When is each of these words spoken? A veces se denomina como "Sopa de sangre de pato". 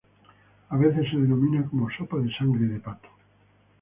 A 0.69 0.77
veces 0.77 1.11
se 1.11 1.17
denomina 1.17 1.63
como 1.69 1.87
"Sopa 1.95 2.17
de 2.17 2.33
sangre 2.35 2.65
de 2.65 2.79
pato". 2.79 3.07